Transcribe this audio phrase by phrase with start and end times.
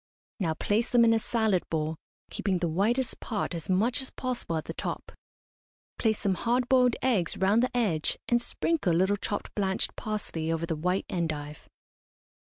[0.39, 1.95] Now place them in a salad bowl,
[2.31, 5.11] keeping the whitest part as much as possible at the top.
[5.99, 10.51] Place some hard boiled eggs round the edge, and sprinkle a little chopped blanched parsley
[10.51, 11.69] over the white endive.